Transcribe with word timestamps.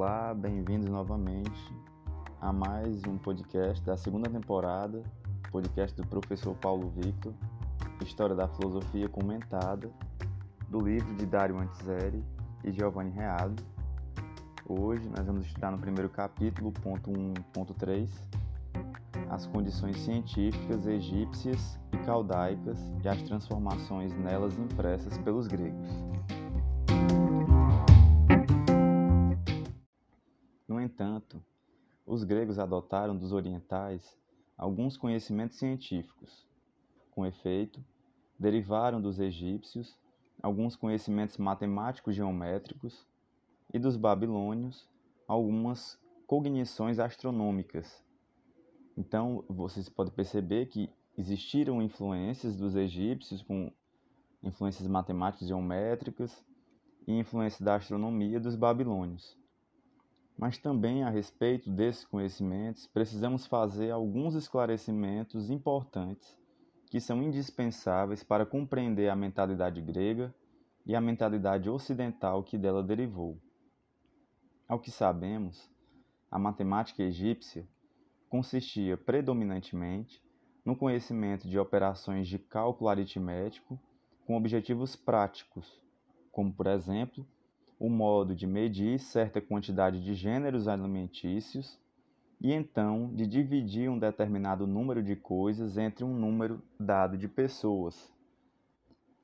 Olá, 0.00 0.32
bem-vindos 0.32 0.88
novamente 0.88 1.74
a 2.40 2.52
mais 2.52 3.02
um 3.08 3.18
podcast 3.18 3.84
da 3.84 3.96
segunda 3.96 4.30
temporada, 4.30 5.02
podcast 5.50 6.00
do 6.00 6.06
professor 6.06 6.54
Paulo 6.54 6.88
Victor, 6.90 7.34
História 8.04 8.36
da 8.36 8.46
Filosofia 8.46 9.08
Comentada, 9.08 9.90
do 10.68 10.80
livro 10.80 11.12
de 11.16 11.26
Dario 11.26 11.58
Antiseri 11.58 12.22
e 12.62 12.70
Giovanni 12.70 13.10
Reale. 13.10 13.56
Hoje 14.68 15.02
nós 15.08 15.26
vamos 15.26 15.44
estudar 15.44 15.72
no 15.72 15.78
primeiro 15.78 16.08
capítulo, 16.08 16.70
ponto 16.70 17.10
1.3, 17.10 18.08
as 19.30 19.48
condições 19.48 19.98
científicas 19.98 20.86
egípcias 20.86 21.76
e 21.92 21.96
caldaicas 22.06 22.78
e 23.02 23.08
as 23.08 23.20
transformações 23.22 24.16
nelas 24.16 24.56
impressas 24.56 25.18
pelos 25.18 25.48
gregos. 25.48 25.88
No 30.68 30.78
entanto, 30.78 31.42
os 32.06 32.24
gregos 32.24 32.58
adotaram 32.58 33.16
dos 33.16 33.32
orientais 33.32 34.14
alguns 34.56 34.98
conhecimentos 34.98 35.56
científicos. 35.56 36.46
Com 37.10 37.24
efeito, 37.24 37.82
derivaram 38.38 39.00
dos 39.00 39.18
egípcios 39.18 39.96
alguns 40.42 40.76
conhecimentos 40.76 41.38
matemáticos 41.38 42.14
geométricos 42.14 43.06
e 43.72 43.78
dos 43.78 43.96
babilônios 43.96 44.86
algumas 45.26 45.98
cognições 46.26 46.98
astronômicas. 46.98 48.04
Então, 48.96 49.44
vocês 49.48 49.88
podem 49.88 50.12
perceber 50.12 50.66
que 50.66 50.90
existiram 51.16 51.82
influências 51.82 52.56
dos 52.56 52.76
egípcios 52.76 53.42
com 53.42 53.72
influências 54.42 54.86
matemáticas 54.86 55.48
geométricas 55.48 56.44
e 57.06 57.18
influência 57.18 57.64
da 57.64 57.76
astronomia 57.76 58.38
dos 58.38 58.54
babilônios. 58.54 59.36
Mas 60.38 60.56
também 60.56 61.02
a 61.02 61.10
respeito 61.10 61.68
desses 61.68 62.04
conhecimentos, 62.04 62.86
precisamos 62.86 63.44
fazer 63.44 63.90
alguns 63.90 64.36
esclarecimentos 64.36 65.50
importantes 65.50 66.38
que 66.88 67.00
são 67.00 67.20
indispensáveis 67.20 68.22
para 68.22 68.46
compreender 68.46 69.08
a 69.08 69.16
mentalidade 69.16 69.82
grega 69.82 70.32
e 70.86 70.94
a 70.94 71.00
mentalidade 71.00 71.68
ocidental 71.68 72.44
que 72.44 72.56
dela 72.56 72.84
derivou. 72.84 73.36
Ao 74.68 74.78
que 74.78 74.92
sabemos, 74.92 75.68
a 76.30 76.38
matemática 76.38 77.02
egípcia 77.02 77.68
consistia 78.28 78.96
predominantemente 78.96 80.22
no 80.64 80.76
conhecimento 80.76 81.48
de 81.48 81.58
operações 81.58 82.28
de 82.28 82.38
cálculo 82.38 82.88
aritmético 82.88 83.78
com 84.24 84.36
objetivos 84.36 84.94
práticos, 84.94 85.82
como, 86.30 86.52
por 86.52 86.68
exemplo, 86.68 87.26
o 87.78 87.88
modo 87.88 88.34
de 88.34 88.46
medir 88.46 88.98
certa 88.98 89.40
quantidade 89.40 90.02
de 90.02 90.14
gêneros 90.14 90.66
alimentícios 90.66 91.78
e 92.40 92.52
então 92.52 93.12
de 93.14 93.26
dividir 93.26 93.88
um 93.88 93.98
determinado 93.98 94.66
número 94.66 95.02
de 95.02 95.14
coisas 95.16 95.76
entre 95.76 96.04
um 96.04 96.14
número 96.14 96.62
dado 96.78 97.16
de 97.16 97.28
pessoas. 97.28 98.12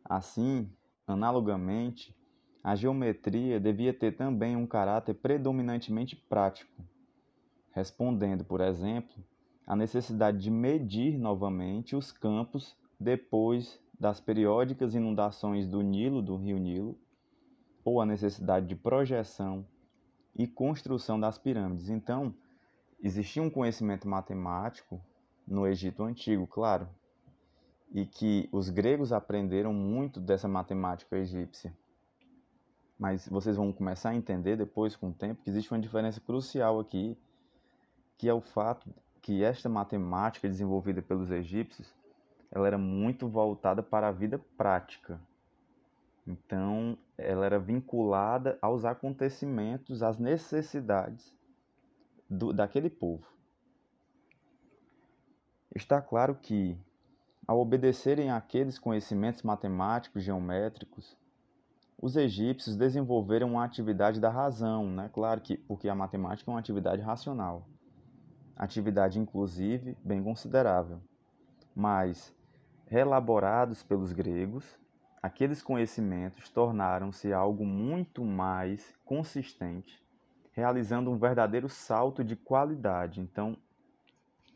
Assim, 0.04 0.70
analogamente, 1.06 2.14
a 2.62 2.74
geometria 2.74 3.60
devia 3.60 3.92
ter 3.92 4.16
também 4.16 4.56
um 4.56 4.66
caráter 4.66 5.14
predominantemente 5.14 6.16
prático, 6.16 6.82
respondendo, 7.72 8.44
por 8.44 8.60
exemplo, 8.60 9.22
a 9.66 9.74
necessidade 9.74 10.38
de 10.38 10.50
medir 10.50 11.18
novamente 11.18 11.96
os 11.96 12.12
campos 12.12 12.76
depois 12.98 13.80
das 13.98 14.20
periódicas 14.20 14.94
inundações 14.94 15.66
do 15.66 15.80
Nilo, 15.82 16.20
do 16.20 16.36
rio 16.36 16.58
Nilo, 16.58 16.98
ou 17.84 18.00
a 18.00 18.06
necessidade 18.06 18.66
de 18.66 18.74
projeção 18.74 19.66
e 20.34 20.46
construção 20.46 21.20
das 21.20 21.38
pirâmides. 21.38 21.90
Então, 21.90 22.34
existia 23.02 23.42
um 23.42 23.50
conhecimento 23.50 24.08
matemático 24.08 25.00
no 25.46 25.66
Egito 25.66 26.02
Antigo, 26.02 26.46
claro, 26.46 26.88
e 27.92 28.06
que 28.06 28.48
os 28.50 28.70
gregos 28.70 29.12
aprenderam 29.12 29.72
muito 29.72 30.18
dessa 30.18 30.48
matemática 30.48 31.16
egípcia. 31.16 31.72
Mas 32.98 33.28
vocês 33.28 33.56
vão 33.56 33.72
começar 33.72 34.10
a 34.10 34.14
entender 34.14 34.56
depois, 34.56 34.96
com 34.96 35.10
o 35.10 35.12
tempo, 35.12 35.42
que 35.42 35.50
existe 35.50 35.70
uma 35.72 35.80
diferença 35.80 36.20
crucial 36.20 36.80
aqui, 36.80 37.16
que 38.16 38.28
é 38.28 38.34
o 38.34 38.40
fato 38.40 38.88
que 39.20 39.42
esta 39.42 39.68
matemática 39.68 40.48
desenvolvida 40.48 41.02
pelos 41.02 41.30
egípcios, 41.30 41.92
ela 42.50 42.66
era 42.66 42.78
muito 42.78 43.28
voltada 43.28 43.82
para 43.82 44.08
a 44.08 44.12
vida 44.12 44.40
prática. 44.56 45.20
Então, 46.26 46.96
ela 47.18 47.44
era 47.44 47.58
vinculada 47.58 48.58
aos 48.62 48.84
acontecimentos, 48.84 50.02
às 50.02 50.18
necessidades 50.18 51.36
do, 52.28 52.52
daquele 52.52 52.88
povo. 52.88 53.26
Está 55.74 56.00
claro 56.00 56.34
que, 56.34 56.78
ao 57.46 57.60
obedecerem 57.60 58.30
àqueles 58.30 58.78
conhecimentos 58.78 59.42
matemáticos, 59.42 60.22
geométricos, 60.22 61.16
os 62.00 62.16
egípcios 62.16 62.76
desenvolveram 62.76 63.52
uma 63.52 63.64
atividade 63.64 64.20
da 64.20 64.30
razão, 64.30 64.88
né? 64.88 65.10
Claro 65.12 65.40
que 65.40 65.56
porque 65.56 65.88
a 65.88 65.94
matemática 65.94 66.50
é 66.50 66.52
uma 66.52 66.60
atividade 66.60 67.02
racional 67.02 67.66
atividade 68.56 69.18
inclusive 69.18 69.96
bem 70.04 70.22
considerável. 70.22 71.00
Mas, 71.74 72.32
relaborados 72.86 73.82
pelos 73.82 74.12
gregos, 74.12 74.64
aqueles 75.24 75.62
conhecimentos 75.62 76.50
tornaram-se 76.50 77.32
algo 77.32 77.64
muito 77.64 78.22
mais 78.22 78.94
consistente, 79.06 79.98
realizando 80.52 81.10
um 81.10 81.16
verdadeiro 81.16 81.66
salto 81.66 82.22
de 82.22 82.36
qualidade. 82.36 83.22
Então, 83.22 83.56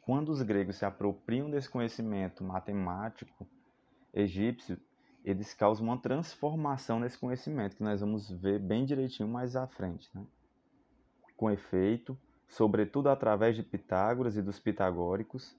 quando 0.03 0.29
os 0.29 0.43
gregos 0.43 0.77
se 0.77 0.85
apropriam 0.85 1.49
desse 1.51 1.71
conhecimento 1.71 2.45
matemático 2.45 3.49
egípcio, 4.13 4.79
eles 5.25 5.55
causam 5.55 5.87
uma 5.87 5.97
transformação 5.97 7.01
nesse 7.01 7.17
conhecimento, 7.17 7.75
que 7.75 7.83
nós 7.83 8.03
vamos 8.03 8.31
ver 8.31 8.61
bem 8.61 8.85
direitinho 8.85 9.27
mais 9.27 9.57
à 9.57 9.67
frente. 9.67 10.11
Né? 10.15 10.23
Com 11.35 11.51
efeito, 11.51 12.15
sobretudo 12.47 13.09
através 13.09 13.57
de 13.57 13.63
Pitágoras 13.63 14.37
e 14.37 14.43
dos 14.43 14.61
pitagóricos, 14.61 15.57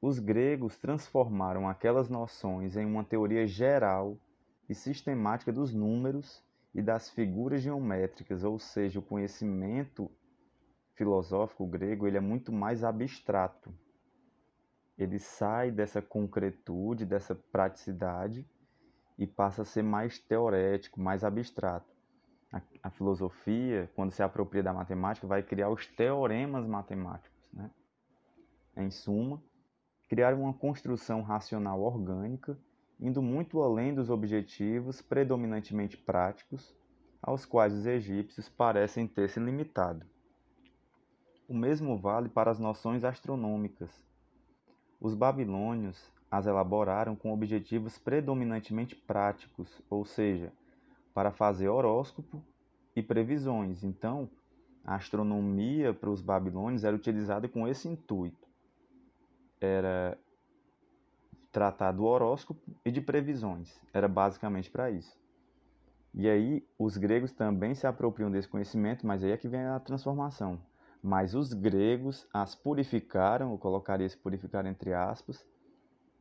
os 0.00 0.18
gregos 0.18 0.76
transformaram 0.76 1.68
aquelas 1.68 2.08
noções 2.08 2.76
em 2.76 2.84
uma 2.84 3.04
teoria 3.04 3.46
geral 3.46 4.16
e 4.68 4.74
sistemática 4.74 5.52
dos 5.52 5.74
números 5.74 6.42
e 6.74 6.82
das 6.82 7.10
figuras 7.10 7.62
geométricas, 7.62 8.44
ou 8.44 8.58
seja, 8.58 8.98
o 8.98 9.02
conhecimento 9.02 10.10
filosófico 10.94 11.66
grego 11.66 12.06
ele 12.06 12.16
é 12.16 12.20
muito 12.20 12.52
mais 12.52 12.84
abstrato. 12.84 13.72
Ele 14.96 15.18
sai 15.18 15.70
dessa 15.70 16.02
concretude, 16.02 17.06
dessa 17.06 17.34
praticidade 17.34 18.46
e 19.16 19.26
passa 19.26 19.62
a 19.62 19.64
ser 19.64 19.82
mais 19.82 20.18
teorético, 20.18 21.00
mais 21.00 21.24
abstrato 21.24 21.98
a, 22.52 22.60
a, 22.82 22.90
filosofia, 22.90 23.90
quando 23.94 24.12
se 24.12 24.22
apropria 24.22 24.62
da 24.62 24.72
matemática, 24.72 25.26
vai 25.26 25.42
criar 25.42 25.68
os 25.70 25.86
teoremas 25.86 26.66
matemáticos. 26.66 27.48
Né? 27.52 27.70
Em 28.76 28.90
suma, 28.90 29.42
criar 30.08 30.34
uma 30.34 30.52
construção 30.52 31.22
racional 31.22 31.80
orgânica, 31.82 32.58
indo 32.98 33.22
muito 33.22 33.62
além 33.62 33.94
dos 33.94 34.08
objetivos 34.10 35.02
predominantemente 35.02 35.96
práticos 35.96 36.74
aos 37.22 37.44
quais 37.44 37.74
os 37.74 37.86
egípcios 37.86 38.48
parecem 38.48 39.06
ter 39.06 39.28
se 39.28 39.38
limitado. 39.38 40.06
O 41.48 41.54
mesmo 41.54 41.96
vale 41.96 42.28
para 42.28 42.50
as 42.50 42.58
noções 42.58 43.04
astronômicas. 43.04 43.90
Os 45.00 45.14
babilônios 45.14 46.10
as 46.30 46.46
elaboraram 46.46 47.16
com 47.16 47.32
objetivos 47.32 47.98
predominantemente 47.98 48.94
práticos, 48.94 49.80
ou 49.88 50.04
seja, 50.04 50.52
para 51.14 51.32
fazer 51.32 51.68
horóscopo 51.68 52.42
e 52.94 53.02
previsões. 53.02 53.82
Então, 53.82 54.28
a 54.84 54.96
astronomia 54.96 55.92
para 55.94 56.10
os 56.10 56.20
babilônios 56.20 56.84
era 56.84 56.94
utilizada 56.94 57.48
com 57.48 57.66
esse 57.66 57.88
intuito. 57.88 58.47
Era 59.60 60.18
tratar 61.50 61.92
do 61.92 62.04
horóscopo 62.04 62.60
e 62.84 62.90
de 62.90 63.00
previsões. 63.00 63.80
Era 63.92 64.06
basicamente 64.06 64.70
para 64.70 64.90
isso. 64.90 65.18
E 66.14 66.28
aí, 66.28 66.66
os 66.78 66.96
gregos 66.96 67.32
também 67.32 67.74
se 67.74 67.86
apropriam 67.86 68.30
desse 68.30 68.48
conhecimento, 68.48 69.06
mas 69.06 69.22
aí 69.22 69.30
é 69.30 69.36
que 69.36 69.48
vem 69.48 69.60
a 69.60 69.78
transformação. 69.78 70.60
Mas 71.02 71.34
os 71.34 71.52
gregos 71.52 72.26
as 72.32 72.54
purificaram, 72.54 73.52
eu 73.52 73.58
colocaria 73.58 74.06
esse 74.06 74.16
purificar 74.16 74.66
entre 74.66 74.92
aspas, 74.92 75.46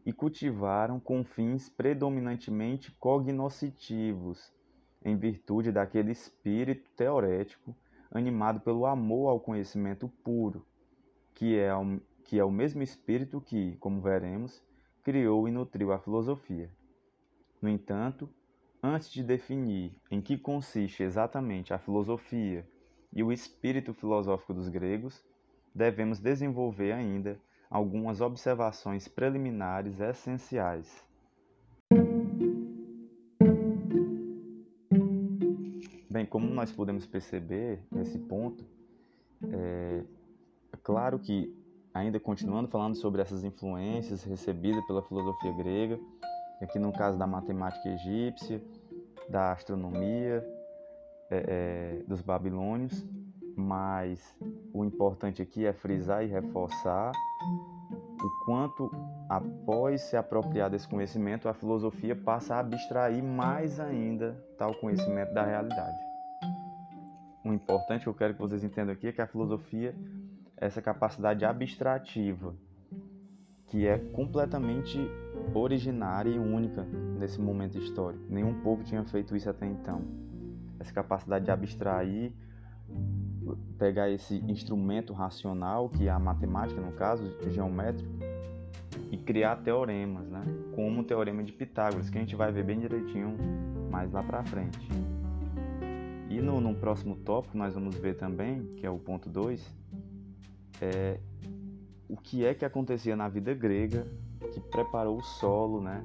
e 0.06 0.13
cultivaram 0.13 1.00
com 1.00 1.24
fins 1.24 1.68
predominantemente 1.68 2.92
cognoscitivos, 2.94 4.54
em 5.04 5.18
virtude 5.18 5.72
daquele 5.72 6.12
espírito 6.12 6.89
teorético 6.95 7.75
animado 8.12 8.60
pelo 8.62 8.86
amor 8.86 9.30
ao 9.30 9.39
conhecimento 9.39 10.07
puro, 10.24 10.66
que 11.34 11.57
é, 11.57 11.72
que 12.27 12.38
é 12.38 12.44
o 12.44 12.51
mesmo 12.51 12.83
espírito 12.83 13.41
que, 13.41 13.77
como 13.77 14.01
veremos, 14.01 14.62
criou 15.01 15.47
e 15.47 15.51
nutriu 15.51 15.94
a 15.94 15.97
filosofia. 15.97 16.69
No 17.62 17.69
entanto, 17.69 18.29
antes 18.83 19.09
de 19.09 19.24
definir 19.24 19.95
em 20.12 20.21
que 20.21 20.38
consiste 20.38 21.01
exatamente 21.01 21.74
a 21.74 21.79
filosofia 21.79 22.68
e 23.13 23.24
o 23.24 23.31
espírito 23.31 23.94
filosófico 23.94 24.53
dos 24.53 24.68
gregos, 24.68 25.24
devemos 25.74 26.19
desenvolver 26.19 26.91
ainda 26.91 27.39
algumas 27.69 28.19
observações 28.19 29.07
preliminares 29.07 30.00
essenciais. 30.01 31.03
Bem, 36.09 36.25
como 36.25 36.47
nós 36.47 36.71
podemos 36.74 37.06
perceber 37.06 37.79
nesse 37.89 38.19
ponto, 38.19 38.65
é, 39.50 40.03
é 40.74 40.77
claro 40.83 41.19
que, 41.19 41.56
ainda 41.98 42.20
continuando 42.20 42.68
falando 42.68 42.96
sobre 42.96 43.22
essas 43.22 43.44
influências 43.44 44.24
recebidas 44.24 44.86
pela 44.86 45.02
filosofia 45.02 45.52
grega, 45.54 46.00
aqui 46.62 46.80
no 46.80 46.92
caso 46.92 47.18
da 47.18 47.28
matemática 47.28 47.90
egípcia, 47.90 48.62
da 49.30 49.52
astronomia, 49.52 50.46
é, 51.30 52.00
é, 52.00 52.04
dos 52.08 52.22
babilônios, 52.22 53.06
mas 53.56 54.36
o 54.74 54.86
importante 54.86 55.42
aqui 55.42 55.66
é 55.66 55.74
frisar 55.74 56.24
e 56.24 56.28
reforçar 56.28 57.12
o 58.24 58.46
quanto, 58.46 58.90
após 59.30 60.02
se 60.02 60.18
apropriar 60.18 60.70
desse 60.70 60.88
conhecimento, 60.88 61.48
a 61.48 61.54
filosofia 61.54 62.16
passa 62.16 62.56
a 62.56 62.60
abstrair 62.60 63.24
mais 63.24 63.80
ainda 63.80 64.44
tal 64.58 64.74
conhecimento 64.76 65.34
da 65.34 65.44
realidade. 65.44 65.98
O 67.46 67.54
importante 67.54 68.04
que 68.04 68.10
eu 68.10 68.14
quero 68.14 68.34
que 68.34 68.40
vocês 68.40 68.64
entendam 68.64 68.94
aqui 68.94 69.08
é 69.08 69.12
que 69.12 69.22
a 69.22 69.28
filosofia 69.28 69.96
essa 70.57 70.81
capacidade 70.81 71.45
abstrativa, 71.45 72.56
que 73.68 73.86
é 73.86 73.98
completamente 73.98 75.00
originária 75.54 76.30
e 76.30 76.39
única 76.39 76.83
nesse 76.83 77.39
momento 77.39 77.77
histórico. 77.77 78.24
Nenhum 78.30 78.62
povo 78.62 78.83
tinha 78.83 79.04
feito 79.06 79.36
isso 79.36 79.50
até 79.50 79.65
então. 79.65 80.01
Essa 80.80 80.94
capacidade 80.94 81.45
de 81.45 81.51
abstrair 81.51 82.33
pegar 83.77 84.09
esse 84.09 84.36
instrumento 84.48 85.13
racional, 85.13 85.89
que 85.89 86.07
é 86.07 86.12
a 86.12 86.19
matemática, 86.19 86.81
no 86.81 86.92
caso, 86.94 87.24
geométrico, 87.50 88.10
e 89.12 89.18
criar 89.18 89.57
teoremas, 89.57 90.27
né? 90.27 90.44
como 90.74 91.01
o 91.01 91.03
teorema 91.03 91.44
de 91.44 91.51
Pitágoras, 91.51 92.10
que 92.10 92.18
a 92.18 92.21
gente 92.21 92.36
vai 92.36 92.51
ver 92.51 92.63
bem 92.63 92.80
direitinho 92.80 93.38
mais 93.89 94.12
lá 94.12 94.24
para 94.24 94.44
frente. 94.44 94.80
E 96.30 96.42
no, 96.42 96.60
no, 96.60 96.75
próximo 96.75 97.15
tópico 97.15 97.57
nós 97.57 97.74
vamos 97.74 97.95
ver 97.95 98.15
também, 98.18 98.63
que 98.75 98.86
é 98.86 98.89
o 98.89 98.98
ponto 98.98 99.30
2, 99.30 99.65
é, 100.81 101.19
o 102.07 102.18
que 102.18 102.45
é 102.45 102.53
que 102.53 102.65
acontecia 102.65 103.15
na 103.15 103.27
vida 103.27 103.53
grega 103.53 104.06
que 104.53 104.59
preparou 104.59 105.18
o 105.18 105.24
solo, 105.24 105.81
né? 105.81 106.03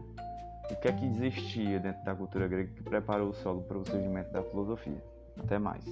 O 0.70 0.76
que 0.80 0.88
é 0.88 0.92
que 0.92 1.04
existia 1.04 1.78
dentro 1.78 2.04
da 2.04 2.14
cultura 2.14 2.48
grega 2.48 2.72
que 2.72 2.82
preparou 2.82 3.30
o 3.30 3.34
solo 3.34 3.62
para 3.62 3.78
o 3.78 3.84
surgimento 3.84 4.32
da 4.32 4.42
filosofia. 4.42 5.02
Até 5.38 5.58
mais. 5.58 5.84